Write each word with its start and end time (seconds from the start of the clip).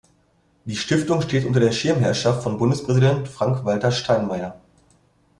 Die 0.65 0.75
Stiftung 0.75 1.21
steht 1.21 1.45
unter 1.45 1.59
der 1.59 1.71
Schirmherrschaft 1.71 2.41
von 2.41 2.57
Bundespräsident 2.57 3.27
Frank-Walter 3.27 3.91
Steinmeier. 3.91 4.59